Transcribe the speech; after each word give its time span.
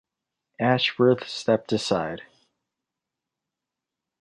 Ashworth 0.59 1.29
stepped 1.29 1.71
aside. 1.71 2.23